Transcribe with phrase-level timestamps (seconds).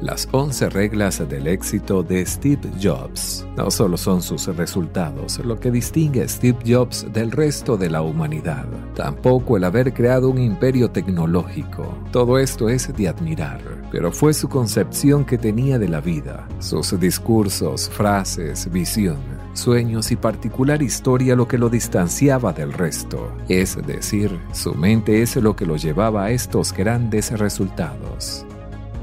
[0.00, 5.70] Las 11 reglas del éxito de Steve Jobs no solo son sus resultados lo que
[5.70, 10.90] distingue a Steve Jobs del resto de la humanidad, tampoco el haber creado un imperio
[10.90, 11.98] tecnológico.
[12.12, 13.60] Todo esto es de admirar,
[13.92, 19.18] pero fue su concepción que tenía de la vida, sus discursos, frases, visión,
[19.52, 23.30] sueños y particular historia lo que lo distanciaba del resto.
[23.50, 28.46] Es decir, su mente es lo que lo llevaba a estos grandes resultados.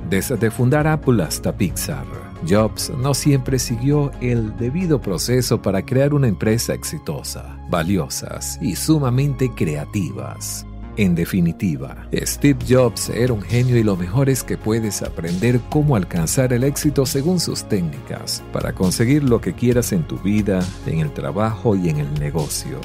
[0.10, 2.06] Desde fundar Apple hasta Pixar,
[2.48, 9.52] Jobs no siempre siguió el debido proceso para crear una empresa exitosa, valiosas y sumamente
[9.54, 10.66] creativas.
[10.96, 15.98] En definitiva, Steve Jobs era un genio y lo mejor es que puedes aprender cómo
[15.98, 21.00] alcanzar el éxito según sus técnicas para conseguir lo que quieras en tu vida, en
[21.00, 22.80] el trabajo y en el negocio.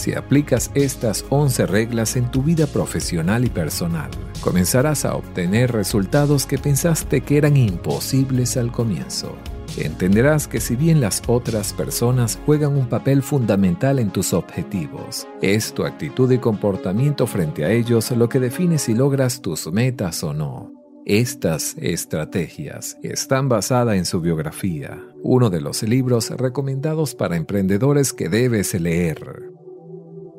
[0.00, 4.08] Si aplicas estas 11 reglas en tu vida profesional y personal,
[4.40, 9.36] comenzarás a obtener resultados que pensaste que eran imposibles al comienzo.
[9.76, 15.74] Entenderás que si bien las otras personas juegan un papel fundamental en tus objetivos, es
[15.74, 20.32] tu actitud y comportamiento frente a ellos lo que define si logras tus metas o
[20.32, 20.72] no.
[21.04, 28.30] Estas estrategias están basadas en su biografía, uno de los libros recomendados para emprendedores que
[28.30, 29.50] debes leer.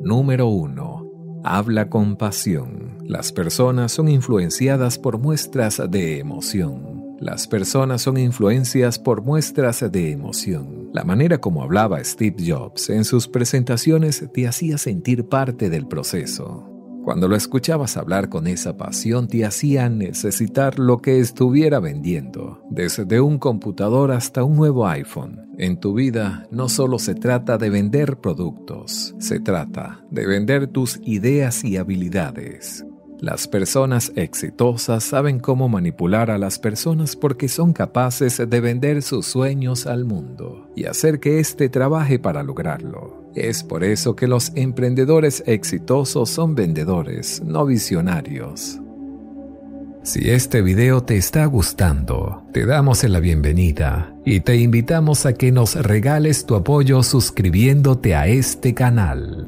[0.03, 1.41] Número 1.
[1.43, 2.97] Habla con pasión.
[3.05, 7.17] Las personas son influenciadas por muestras de emoción.
[7.19, 10.89] Las personas son influencias por muestras de emoción.
[10.91, 16.70] La manera como hablaba Steve Jobs en sus presentaciones te hacía sentir parte del proceso.
[17.03, 23.19] Cuando lo escuchabas hablar con esa pasión te hacía necesitar lo que estuviera vendiendo, desde
[23.19, 25.51] un computador hasta un nuevo iPhone.
[25.57, 30.99] En tu vida no solo se trata de vender productos, se trata de vender tus
[31.03, 32.85] ideas y habilidades.
[33.19, 39.27] Las personas exitosas saben cómo manipular a las personas porque son capaces de vender sus
[39.27, 43.20] sueños al mundo y hacer que éste trabaje para lograrlo.
[43.35, 48.79] Es por eso que los emprendedores exitosos son vendedores, no visionarios.
[50.03, 55.51] Si este video te está gustando, te damos la bienvenida y te invitamos a que
[55.51, 59.47] nos regales tu apoyo suscribiéndote a este canal.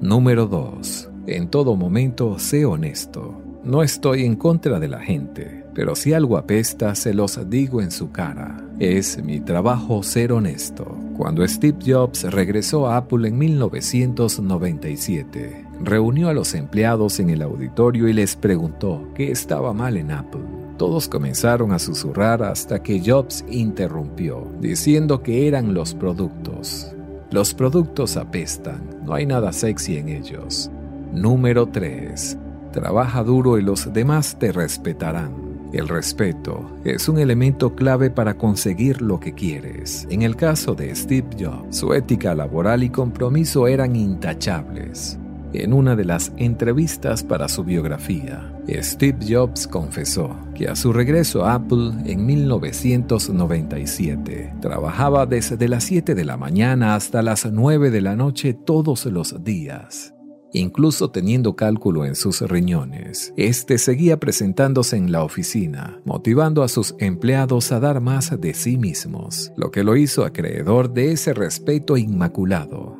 [0.00, 1.10] Número 2.
[1.26, 3.42] En todo momento sé honesto.
[3.64, 7.90] No estoy en contra de la gente, pero si algo apesta se los digo en
[7.90, 8.64] su cara.
[8.78, 10.98] Es mi trabajo ser honesto.
[11.16, 18.08] Cuando Steve Jobs regresó a Apple en 1997, reunió a los empleados en el auditorio
[18.08, 20.42] y les preguntó qué estaba mal en Apple.
[20.76, 26.92] Todos comenzaron a susurrar hasta que Jobs interrumpió, diciendo que eran los productos.
[27.30, 30.68] Los productos apestan, no hay nada sexy en ellos.
[31.12, 32.38] Número 3.
[32.72, 35.53] Trabaja duro y los demás te respetarán.
[35.74, 40.06] El respeto es un elemento clave para conseguir lo que quieres.
[40.08, 45.18] En el caso de Steve Jobs, su ética laboral y compromiso eran intachables.
[45.52, 51.44] En una de las entrevistas para su biografía, Steve Jobs confesó que a su regreso
[51.44, 58.00] a Apple en 1997 trabajaba desde las 7 de la mañana hasta las 9 de
[58.00, 60.13] la noche todos los días.
[60.54, 66.94] Incluso teniendo cálculo en sus riñones, este seguía presentándose en la oficina, motivando a sus
[67.00, 71.96] empleados a dar más de sí mismos, lo que lo hizo acreedor de ese respeto
[71.96, 72.96] inmaculado.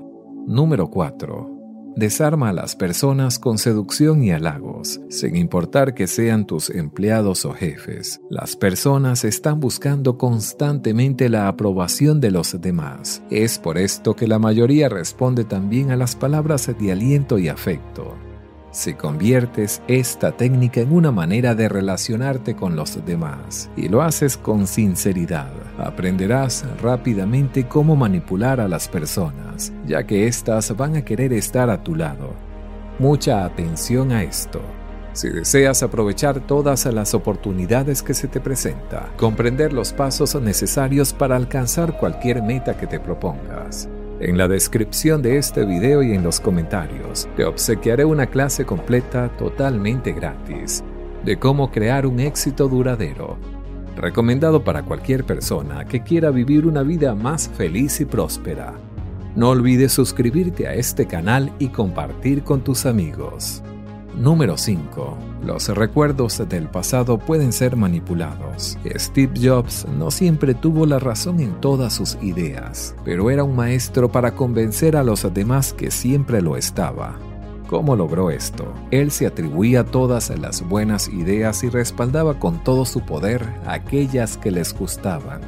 [0.48, 1.53] Número 4
[1.96, 7.52] Desarma a las personas con seducción y halagos, sin importar que sean tus empleados o
[7.52, 8.20] jefes.
[8.30, 13.22] Las personas están buscando constantemente la aprobación de los demás.
[13.30, 18.23] Es por esto que la mayoría responde también a las palabras de aliento y afecto.
[18.74, 24.36] Si conviertes esta técnica en una manera de relacionarte con los demás y lo haces
[24.36, 31.32] con sinceridad, aprenderás rápidamente cómo manipular a las personas, ya que éstas van a querer
[31.32, 32.32] estar a tu lado.
[32.98, 34.60] Mucha atención a esto.
[35.12, 41.36] Si deseas aprovechar todas las oportunidades que se te presenta, comprender los pasos necesarios para
[41.36, 43.88] alcanzar cualquier meta que te propongas,
[44.24, 49.28] en la descripción de este video y en los comentarios te obsequiaré una clase completa
[49.36, 50.82] totalmente gratis
[51.24, 53.36] de cómo crear un éxito duradero,
[53.96, 58.74] recomendado para cualquier persona que quiera vivir una vida más feliz y próspera.
[59.36, 63.62] No olvides suscribirte a este canal y compartir con tus amigos.
[64.16, 65.18] Número 5.
[65.44, 68.78] Los recuerdos del pasado pueden ser manipulados.
[68.96, 74.10] Steve Jobs no siempre tuvo la razón en todas sus ideas, pero era un maestro
[74.10, 77.18] para convencer a los demás que siempre lo estaba.
[77.66, 78.72] ¿Cómo logró esto?
[78.92, 84.52] Él se atribuía todas las buenas ideas y respaldaba con todo su poder aquellas que
[84.52, 85.40] les gustaban.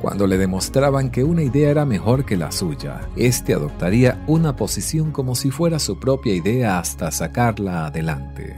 [0.00, 5.10] Cuando le demostraban que una idea era mejor que la suya, éste adoptaría una posición
[5.10, 8.56] como si fuera su propia idea hasta sacarla adelante.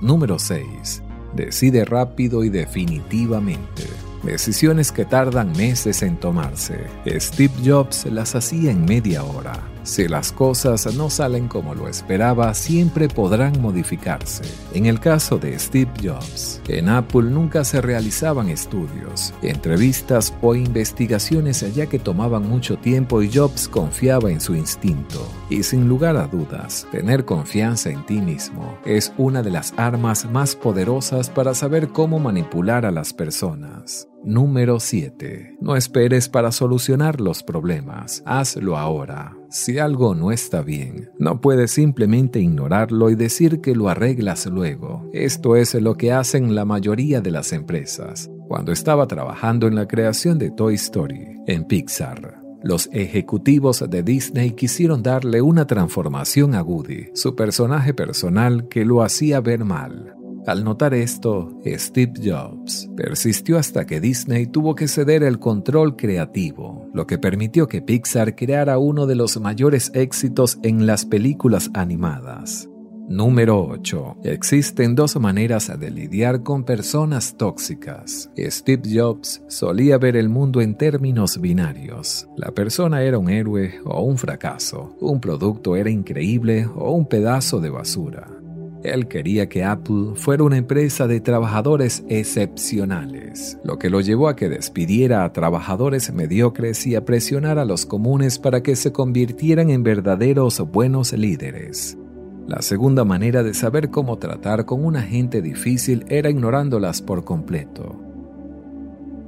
[0.00, 1.02] Número 6.
[1.34, 3.84] Decide rápido y definitivamente.
[4.22, 6.86] Decisiones que tardan meses en tomarse.
[7.06, 9.60] Steve Jobs las hacía en media hora.
[9.88, 14.44] Si las cosas no salen como lo esperaba, siempre podrán modificarse.
[14.74, 21.64] En el caso de Steve Jobs, en Apple nunca se realizaban estudios, entrevistas o investigaciones
[21.74, 25.26] ya que tomaban mucho tiempo y Jobs confiaba en su instinto.
[25.48, 30.30] Y sin lugar a dudas, tener confianza en ti mismo es una de las armas
[30.30, 34.06] más poderosas para saber cómo manipular a las personas.
[34.22, 35.56] Número 7.
[35.62, 39.37] No esperes para solucionar los problemas, hazlo ahora.
[39.50, 45.08] Si algo no está bien, no puedes simplemente ignorarlo y decir que lo arreglas luego.
[45.14, 48.30] Esto es lo que hacen la mayoría de las empresas.
[48.46, 54.50] Cuando estaba trabajando en la creación de Toy Story, en Pixar, los ejecutivos de Disney
[54.50, 60.17] quisieron darle una transformación a Woody, su personaje personal que lo hacía ver mal.
[60.48, 66.88] Al notar esto, Steve Jobs persistió hasta que Disney tuvo que ceder el control creativo,
[66.94, 72.66] lo que permitió que Pixar creara uno de los mayores éxitos en las películas animadas.
[73.10, 74.20] Número 8.
[74.24, 78.30] Existen dos maneras de lidiar con personas tóxicas.
[78.38, 82.26] Steve Jobs solía ver el mundo en términos binarios.
[82.36, 87.60] La persona era un héroe o un fracaso, un producto era increíble o un pedazo
[87.60, 88.37] de basura.
[88.84, 94.36] Él quería que Apple fuera una empresa de trabajadores excepcionales, lo que lo llevó a
[94.36, 99.70] que despidiera a trabajadores mediocres y a presionar a los comunes para que se convirtieran
[99.70, 101.98] en verdaderos buenos líderes.
[102.46, 108.00] La segunda manera de saber cómo tratar con una gente difícil era ignorándolas por completo.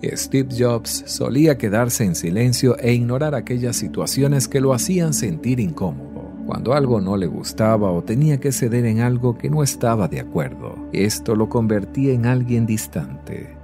[0.03, 6.10] Steve Jobs solía quedarse en silencio e ignorar aquellas situaciones que lo hacían sentir incómodo
[6.51, 10.19] cuando algo no le gustaba o tenía que ceder en algo que no estaba de
[10.19, 10.75] acuerdo.
[10.93, 13.57] Esto lo convertía en alguien distante.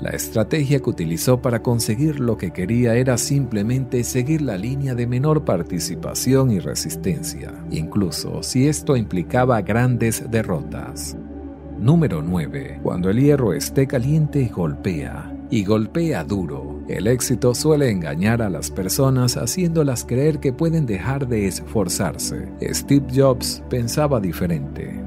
[0.00, 5.06] La estrategia que utilizó para conseguir lo que quería era simplemente seguir la línea de
[5.06, 11.16] menor participación y resistencia, incluso si esto implicaba grandes derrotas.
[11.78, 12.80] Número 9.
[12.82, 15.33] Cuando el hierro esté caliente, golpea.
[15.54, 16.82] Y golpea duro.
[16.88, 22.48] El éxito suele engañar a las personas haciéndolas creer que pueden dejar de esforzarse.
[22.60, 25.00] Steve Jobs pensaba diferente.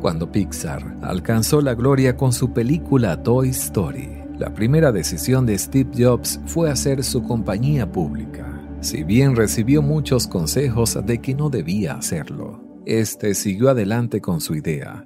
[0.00, 5.90] Cuando Pixar alcanzó la gloria con su película Toy Story, la primera decisión de Steve
[5.96, 8.60] Jobs fue hacer su compañía pública.
[8.80, 14.56] Si bien recibió muchos consejos de que no debía hacerlo, este siguió adelante con su
[14.56, 15.04] idea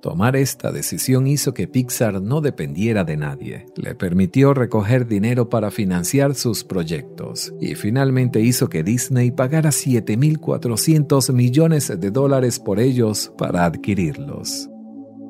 [0.00, 5.72] Tomar esta decisión hizo que Pixar no dependiera de nadie, le permitió recoger dinero para
[5.72, 13.32] financiar sus proyectos y finalmente hizo que Disney pagara 7.400 millones de dólares por ellos
[13.36, 14.70] para adquirirlos.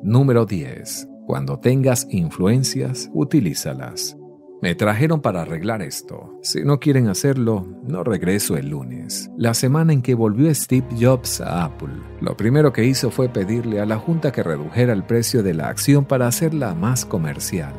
[0.03, 1.07] Número 10.
[1.25, 4.18] Cuando tengas influencias, utilízalas.
[4.61, 6.37] Me trajeron para arreglar esto.
[6.41, 9.31] Si no quieren hacerlo, no regreso el lunes.
[9.37, 13.79] La semana en que volvió Steve Jobs a Apple, lo primero que hizo fue pedirle
[13.79, 17.73] a la Junta que redujera el precio de la acción para hacerla más comercial.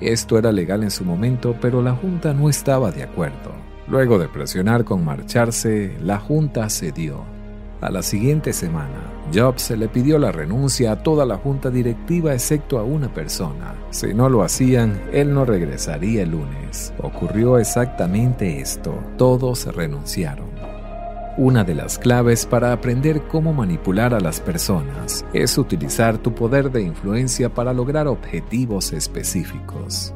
[0.00, 3.52] Esto era legal en su momento, pero la Junta no estaba de acuerdo.
[3.88, 7.35] Luego de presionar con marcharse, la Junta cedió
[7.80, 12.78] a la siguiente semana, Jobs le pidió la renuncia a toda la junta directiva excepto
[12.78, 13.74] a una persona.
[13.90, 16.92] Si no lo hacían, él no regresaría el lunes.
[17.02, 18.94] Ocurrió exactamente esto.
[19.16, 20.46] Todos renunciaron.
[21.38, 26.70] Una de las claves para aprender cómo manipular a las personas es utilizar tu poder
[26.70, 30.14] de influencia para lograr objetivos específicos.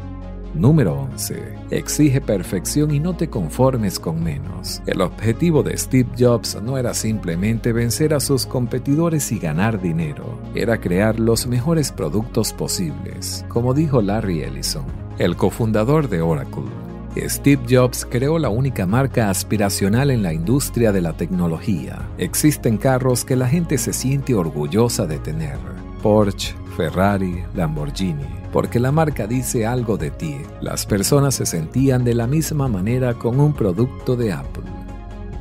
[0.54, 1.54] Número 11.
[1.70, 4.82] Exige perfección y no te conformes con menos.
[4.86, 10.38] El objetivo de Steve Jobs no era simplemente vencer a sus competidores y ganar dinero,
[10.54, 14.84] era crear los mejores productos posibles, como dijo Larry Ellison,
[15.18, 16.64] el cofundador de Oracle.
[17.16, 22.08] Steve Jobs creó la única marca aspiracional en la industria de la tecnología.
[22.18, 25.79] Existen carros que la gente se siente orgullosa de tener.
[26.02, 30.36] Porsche, Ferrari, Lamborghini porque la marca dice algo de ti.
[30.60, 34.64] Las personas se sentían de la misma manera con un producto de Apple.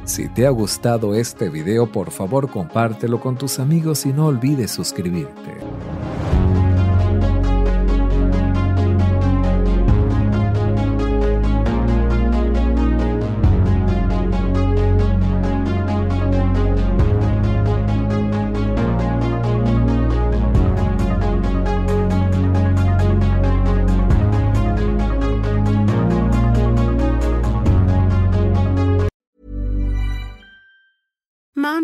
[0.05, 4.71] Si te ha gustado este video, por favor compártelo con tus amigos y no olvides
[4.71, 5.68] suscribirte.